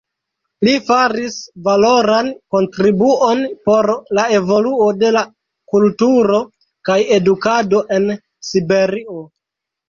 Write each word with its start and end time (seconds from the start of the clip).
Li 0.67 0.71
faris 0.85 1.33
valoran 1.65 2.31
kontribuon 2.55 3.43
por 3.69 3.89
la 4.21 4.23
evoluo 4.39 4.87
de 5.03 5.11
la 5.17 5.23
kulturo 5.75 6.41
kaj 6.91 6.97
edukado 7.19 7.85
en 7.99 8.11
Siberio. 8.51 9.21